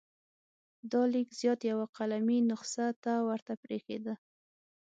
[0.91, 4.13] دا لیک زیات یوه قلمي نسخه ته ورته بریښېده.